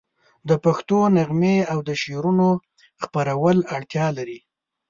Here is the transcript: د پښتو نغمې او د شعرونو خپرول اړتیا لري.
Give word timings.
د 0.49 0.51
پښتو 0.63 0.99
نغمې 1.17 1.57
او 1.71 1.79
د 1.87 1.89
شعرونو 2.01 2.49
خپرول 3.03 3.57
اړتیا 3.75 4.07
لري. 4.17 4.39